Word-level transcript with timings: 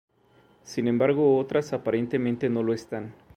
Sin 0.63 0.87
embargo 0.87 1.37
otras 1.37 1.73
aparentemente 1.73 2.49
no 2.49 2.63
lo 2.63 2.73
están. 2.73 3.13